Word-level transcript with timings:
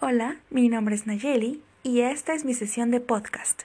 Hola, 0.00 0.36
mi 0.48 0.68
nombre 0.68 0.94
es 0.94 1.08
Nayeli 1.08 1.60
y 1.82 2.02
esta 2.02 2.32
es 2.32 2.44
mi 2.44 2.54
sesión 2.54 2.92
de 2.92 3.00
podcast. 3.00 3.64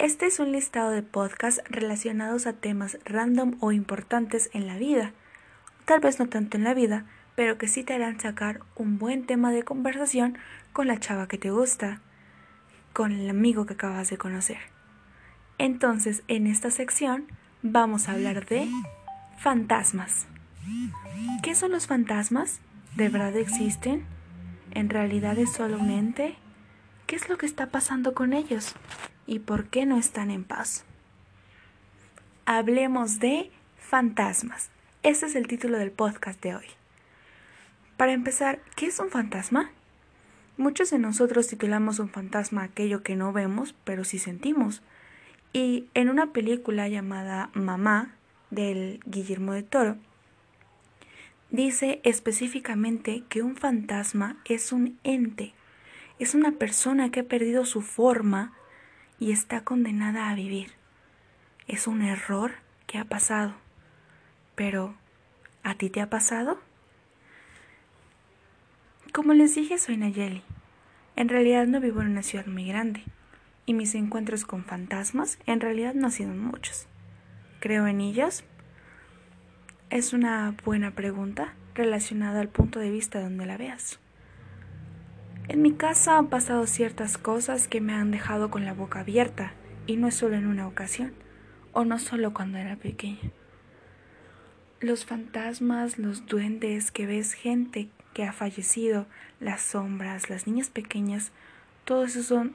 Este 0.00 0.26
es 0.26 0.40
un 0.40 0.50
listado 0.50 0.90
de 0.90 1.04
podcasts 1.04 1.62
relacionados 1.70 2.48
a 2.48 2.52
temas 2.52 2.98
random 3.04 3.54
o 3.60 3.70
importantes 3.70 4.50
en 4.54 4.66
la 4.66 4.76
vida. 4.76 5.12
Tal 5.84 6.00
vez 6.00 6.18
no 6.18 6.26
tanto 6.26 6.56
en 6.56 6.64
la 6.64 6.74
vida, 6.74 7.04
pero 7.36 7.58
que 7.58 7.68
sí 7.68 7.84
te 7.84 7.94
harán 7.94 8.18
sacar 8.18 8.58
un 8.74 8.98
buen 8.98 9.24
tema 9.24 9.52
de 9.52 9.62
conversación 9.62 10.36
con 10.72 10.88
la 10.88 10.98
chava 10.98 11.28
que 11.28 11.38
te 11.38 11.52
gusta, 11.52 12.00
con 12.92 13.12
el 13.12 13.30
amigo 13.30 13.66
que 13.66 13.74
acabas 13.74 14.10
de 14.10 14.18
conocer. 14.18 14.58
Entonces, 15.58 16.24
en 16.26 16.48
esta 16.48 16.72
sección 16.72 17.28
vamos 17.62 18.08
a 18.08 18.14
hablar 18.14 18.46
de 18.46 18.68
fantasmas. 19.38 20.26
¿Qué 21.40 21.54
son 21.54 21.70
los 21.70 21.86
fantasmas? 21.86 22.58
¿De 22.98 23.08
verdad 23.08 23.36
existen? 23.36 24.04
¿En 24.72 24.90
realidad 24.90 25.38
es 25.38 25.52
solo 25.52 25.78
un 25.78 25.88
ente? 25.88 26.34
¿Qué 27.06 27.14
es 27.14 27.28
lo 27.28 27.38
que 27.38 27.46
está 27.46 27.68
pasando 27.68 28.12
con 28.12 28.32
ellos? 28.32 28.74
¿Y 29.24 29.38
por 29.38 29.68
qué 29.68 29.86
no 29.86 29.96
están 29.96 30.32
en 30.32 30.42
paz? 30.42 30.84
Hablemos 32.44 33.20
de 33.20 33.52
fantasmas. 33.76 34.70
Este 35.04 35.26
es 35.26 35.36
el 35.36 35.46
título 35.46 35.78
del 35.78 35.92
podcast 35.92 36.42
de 36.42 36.56
hoy. 36.56 36.64
Para 37.96 38.10
empezar, 38.10 38.58
¿qué 38.74 38.86
es 38.86 38.98
un 38.98 39.10
fantasma? 39.10 39.70
Muchos 40.56 40.90
de 40.90 40.98
nosotros 40.98 41.46
titulamos 41.46 42.00
un 42.00 42.08
fantasma 42.08 42.64
aquello 42.64 43.04
que 43.04 43.14
no 43.14 43.32
vemos, 43.32 43.76
pero 43.84 44.02
sí 44.02 44.18
sentimos. 44.18 44.82
Y 45.52 45.86
en 45.94 46.08
una 46.08 46.32
película 46.32 46.88
llamada 46.88 47.50
Mamá, 47.54 48.16
del 48.50 48.98
Guillermo 49.06 49.52
de 49.52 49.62
Toro, 49.62 49.98
dice 51.50 52.00
específicamente 52.04 53.24
que 53.28 53.42
un 53.42 53.56
fantasma 53.56 54.36
es 54.44 54.72
un 54.72 54.98
ente, 55.04 55.54
es 56.18 56.34
una 56.34 56.52
persona 56.52 57.10
que 57.10 57.20
ha 57.20 57.24
perdido 57.24 57.64
su 57.64 57.82
forma 57.82 58.52
y 59.18 59.32
está 59.32 59.62
condenada 59.62 60.30
a 60.30 60.34
vivir. 60.34 60.72
Es 61.66 61.86
un 61.86 62.02
error 62.02 62.52
que 62.86 62.98
ha 62.98 63.04
pasado. 63.04 63.54
Pero, 64.54 64.94
¿a 65.62 65.74
ti 65.74 65.90
te 65.90 66.00
ha 66.00 66.10
pasado? 66.10 66.58
Como 69.12 69.32
les 69.32 69.54
dije, 69.54 69.78
soy 69.78 69.96
Nayeli. 69.96 70.42
En 71.16 71.28
realidad 71.28 71.66
no 71.66 71.80
vivo 71.80 72.00
en 72.00 72.08
una 72.08 72.22
ciudad 72.22 72.46
muy 72.46 72.66
grande 72.66 73.04
y 73.66 73.74
mis 73.74 73.94
encuentros 73.94 74.44
con 74.44 74.64
fantasmas 74.64 75.38
en 75.46 75.60
realidad 75.60 75.94
no 75.94 76.06
han 76.06 76.12
sido 76.12 76.32
muchos. 76.32 76.86
¿Creo 77.60 77.86
en 77.86 78.00
ellos? 78.00 78.44
Es 79.90 80.12
una 80.12 80.54
buena 80.64 80.90
pregunta 80.90 81.54
relacionada 81.74 82.40
al 82.40 82.48
punto 82.48 82.78
de 82.78 82.90
vista 82.90 83.20
donde 83.20 83.46
la 83.46 83.56
veas. 83.56 83.98
En 85.48 85.62
mi 85.62 85.72
casa 85.72 86.18
han 86.18 86.28
pasado 86.28 86.66
ciertas 86.66 87.18
cosas 87.18 87.68
que 87.68 87.80
me 87.80 87.94
han 87.94 88.10
dejado 88.10 88.50
con 88.50 88.64
la 88.64 88.74
boca 88.74 89.00
abierta, 89.00 89.52
y 89.86 89.96
no 89.96 90.08
es 90.08 90.14
solo 90.14 90.36
en 90.36 90.46
una 90.46 90.68
ocasión, 90.68 91.14
o 91.72 91.84
no 91.84 91.98
solo 91.98 92.34
cuando 92.34 92.58
era 92.58 92.76
pequeña. 92.76 93.30
Los 94.80 95.06
fantasmas, 95.06 95.98
los 95.98 96.26
duendes 96.26 96.90
que 96.90 97.06
ves 97.06 97.32
gente 97.32 97.88
que 98.12 98.24
ha 98.24 98.32
fallecido, 98.32 99.06
las 99.40 99.62
sombras, 99.62 100.28
las 100.28 100.46
niñas 100.46 100.68
pequeñas, 100.68 101.32
todo 101.84 102.04
eso 102.04 102.22
son 102.22 102.54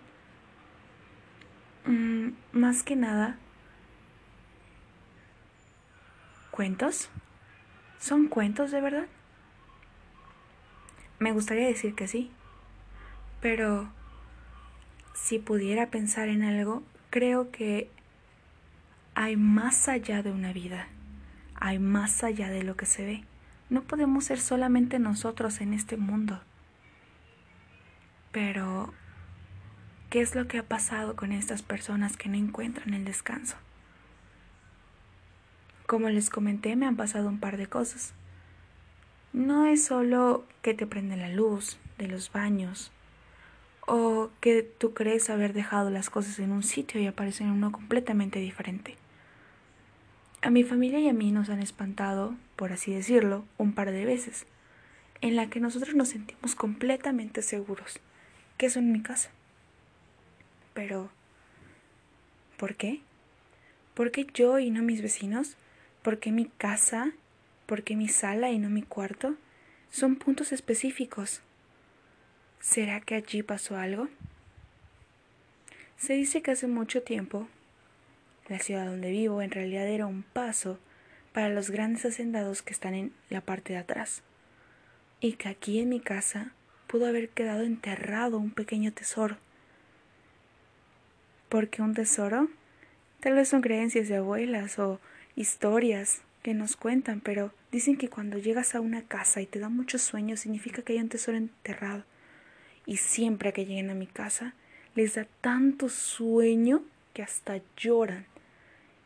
Mm, 1.85 2.29
más 2.53 2.81
que 2.83 2.95
nada, 2.95 3.35
¿cuentos? 6.51 7.09
¿Son 8.03 8.27
cuentos 8.27 8.71
de 8.71 8.81
verdad? 8.81 9.05
Me 11.19 11.31
gustaría 11.31 11.67
decir 11.67 11.95
que 11.95 12.09
sí, 12.09 12.31
pero 13.39 13.89
si 15.13 15.39
pudiera 15.39 15.87
pensar 15.87 16.27
en 16.27 16.43
algo, 16.43 16.83
creo 17.09 17.49
que 17.49 17.89
hay 19.15 19.37
más 19.37 19.87
allá 19.87 20.21
de 20.21 20.33
una 20.33 20.51
vida, 20.51 20.89
hay 21.55 21.79
más 21.79 22.25
allá 22.25 22.49
de 22.49 22.63
lo 22.63 22.75
que 22.75 22.85
se 22.85 23.05
ve. 23.05 23.23
No 23.69 23.83
podemos 23.83 24.25
ser 24.25 24.41
solamente 24.41 24.99
nosotros 24.99 25.61
en 25.61 25.73
este 25.73 25.95
mundo. 25.95 26.41
Pero 28.33 28.93
¿Qué 30.09 30.19
es 30.19 30.35
lo 30.35 30.49
que 30.49 30.57
ha 30.57 30.63
pasado 30.63 31.15
con 31.15 31.31
estas 31.31 31.61
personas 31.61 32.17
que 32.17 32.27
no 32.27 32.35
encuentran 32.35 32.93
el 32.93 33.05
descanso? 33.05 33.55
Como 35.93 36.09
les 36.09 36.31
comenté, 36.31 36.75
me 36.75 36.87
han 36.87 36.95
pasado 36.95 37.29
un 37.29 37.39
par 37.39 37.55
de 37.55 37.67
cosas. 37.67 38.15
No 39.31 39.67
es 39.67 39.85
solo 39.85 40.43
que 40.63 40.73
te 40.73 40.87
prende 40.87 41.17
la 41.17 41.29
luz 41.29 41.77
de 41.99 42.07
los 42.07 42.31
baños 42.31 42.91
o 43.85 44.31
que 44.41 44.63
tú 44.63 44.95
crees 44.95 45.29
haber 45.29 45.53
dejado 45.53 45.91
las 45.91 46.09
cosas 46.09 46.39
en 46.39 46.51
un 46.51 46.63
sitio 46.63 46.99
y 46.99 47.05
aparecen 47.05 47.45
en 47.45 47.53
uno 47.53 47.71
completamente 47.71 48.39
diferente. 48.39 48.95
A 50.41 50.49
mi 50.49 50.63
familia 50.63 50.97
y 50.99 51.09
a 51.09 51.13
mí 51.13 51.31
nos 51.31 51.51
han 51.51 51.61
espantado, 51.61 52.33
por 52.55 52.73
así 52.73 52.91
decirlo, 52.91 53.45
un 53.59 53.73
par 53.73 53.91
de 53.91 54.03
veces, 54.03 54.47
en 55.21 55.35
la 55.35 55.51
que 55.51 55.59
nosotros 55.59 55.93
nos 55.93 56.07
sentimos 56.07 56.55
completamente 56.55 57.43
seguros 57.43 57.99
que 58.57 58.65
eso 58.65 58.79
en 58.79 58.91
mi 58.91 59.03
casa. 59.03 59.29
Pero, 60.73 61.11
¿por 62.57 62.73
qué? 62.73 63.01
¿Por 63.93 64.09
qué 64.09 64.25
yo 64.33 64.57
y 64.57 64.71
no 64.71 64.81
mis 64.81 65.03
vecinos? 65.03 65.55
¿Por 66.03 66.19
qué 66.19 66.31
mi 66.31 66.45
casa? 66.45 67.11
¿Por 67.65 67.83
qué 67.83 67.95
mi 67.95 68.07
sala 68.07 68.51
y 68.51 68.59
no 68.59 68.69
mi 68.69 68.83
cuarto? 68.83 69.35
Son 69.89 70.15
puntos 70.15 70.51
específicos. 70.51 71.41
¿Será 72.59 73.01
que 73.01 73.15
allí 73.15 73.41
pasó 73.41 73.77
algo? 73.77 74.07
Se 75.97 76.13
dice 76.13 76.43
que 76.43 76.51
hace 76.51 76.67
mucho 76.67 77.01
tiempo 77.01 77.47
la 78.49 78.59
ciudad 78.59 78.85
donde 78.85 79.09
vivo 79.09 79.41
en 79.41 79.49
realidad 79.49 79.87
era 79.87 80.05
un 80.05 80.21
paso 80.21 80.77
para 81.31 81.49
los 81.49 81.71
grandes 81.71 82.05
hacendados 82.05 82.61
que 82.61 82.73
están 82.73 82.93
en 82.93 83.13
la 83.29 83.41
parte 83.41 83.73
de 83.73 83.79
atrás, 83.79 84.21
y 85.19 85.33
que 85.33 85.49
aquí 85.49 85.79
en 85.79 85.89
mi 85.89 85.99
casa 85.99 86.51
pudo 86.85 87.07
haber 87.07 87.29
quedado 87.29 87.63
enterrado 87.63 88.37
un 88.37 88.51
pequeño 88.51 88.93
tesoro 88.93 89.37
porque 91.53 91.83
un 91.83 91.93
tesoro 91.93 92.49
tal 93.19 93.35
vez 93.35 93.47
son 93.47 93.61
creencias 93.61 94.07
de 94.07 94.15
abuelas 94.15 94.79
o 94.79 94.99
historias 95.35 96.21
que 96.41 96.53
nos 96.53 96.75
cuentan, 96.75 97.21
pero 97.21 97.53
dicen 97.71 97.97
que 97.97 98.09
cuando 98.09 98.37
llegas 98.37 98.75
a 98.75 98.81
una 98.81 99.01
casa 99.01 99.41
y 99.41 99.45
te 99.45 99.59
da 99.59 99.69
mucho 99.69 99.97
sueño 99.97 100.37
significa 100.37 100.81
que 100.81 100.93
hay 100.93 100.99
un 100.99 101.09
tesoro 101.09 101.37
enterrado. 101.37 102.03
Y 102.85 102.97
siempre 102.97 103.53
que 103.53 103.65
lleguen 103.65 103.89
a 103.89 103.95
mi 103.95 104.07
casa 104.07 104.53
les 104.95 105.15
da 105.15 105.25
tanto 105.41 105.89
sueño 105.89 106.83
que 107.13 107.23
hasta 107.23 107.61
lloran. 107.77 108.25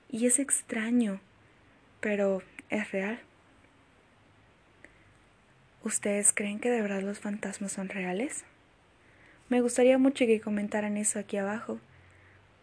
Y 0.10 0.26
es 0.26 0.40
extraño, 0.40 1.22
pero 2.00 2.42
es 2.70 2.92
real. 2.92 3.20
¿Ustedes 5.84 6.34
creen 6.34 6.60
que 6.60 6.70
de 6.70 6.82
verdad 6.82 7.02
los 7.02 7.20
fantasmas 7.20 7.72
son 7.72 7.90
reales? 7.90 8.44
Me 9.50 9.62
gustaría 9.62 9.98
mucho 9.98 10.26
que 10.26 10.42
comentaran 10.42 10.98
eso 10.98 11.20
aquí 11.20 11.38
abajo 11.38 11.80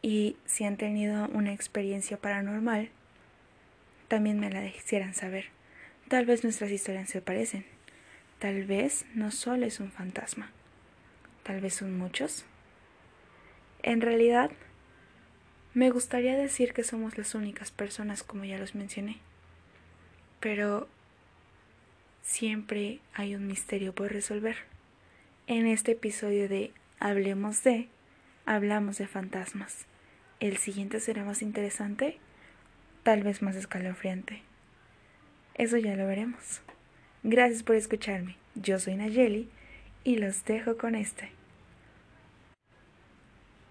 y 0.03 0.37
si 0.45 0.65
han 0.65 0.77
tenido 0.77 1.29
una 1.29 1.55
experiencia 1.55 2.19
paranormal, 2.19 2.91
también 4.09 4.41
me 4.41 4.51
la 4.51 4.65
hicieran 4.67 5.15
saber. 5.15 5.47
Tal 6.09 6.27
vez 6.27 6.45
nuestras 6.45 6.71
historias 6.71 7.09
se 7.09 7.23
parecen. 7.23 7.65
Tal 8.39 8.65
vez 8.65 9.07
no 9.15 9.31
solo 9.31 9.67
es 9.67 9.81
un 9.81 9.91
fantasma. 9.91 10.51
Tal 11.43 11.61
vez 11.61 11.75
son 11.75 11.97
muchos. 11.97 12.45
En 13.83 14.01
realidad, 14.01 14.51
me 15.75 15.91
gustaría 15.91 16.37
decir 16.37 16.73
que 16.73 16.85
somos 16.85 17.19
las 17.19 17.35
únicas 17.35 17.71
personas 17.71 18.23
como 18.23 18.45
ya 18.45 18.59
los 18.59 18.75
mencioné. 18.75 19.19
Pero 20.41 20.89
siempre 22.23 23.01
hay 23.15 23.35
un 23.35 23.47
misterio 23.47 23.95
por 23.95 24.13
resolver. 24.13 24.57
En 25.47 25.67
este 25.67 25.93
episodio 25.93 26.49
de 26.49 26.73
Hablemos 27.00 27.62
de, 27.65 27.89
hablamos 28.47 28.97
de 28.97 29.07
fantasmas. 29.07 29.85
El 30.41 30.57
siguiente 30.57 31.00
será 31.00 31.25
más 31.25 31.43
interesante, 31.43 32.19
tal 33.05 33.23
vez 33.23 33.43
más 33.43 33.55
escalofriante. 33.55 34.43
Eso 35.55 35.77
ya 35.77 35.95
lo 35.95 36.06
veremos. 36.06 36.62
Gracias 37.23 37.62
por 37.62 37.77
escucharme. 37.77 38.37
Yo 38.56 38.81
soy 38.81 38.97
Nayeli 38.97 39.49
y 40.03 40.17
los 40.17 40.45
dejo 40.45 40.77
con 40.77 40.97
este. 40.97 41.31